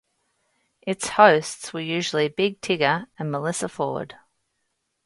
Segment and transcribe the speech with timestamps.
[0.81, 4.15] Its hosts were usually Big Tigger and Melyssa Ford.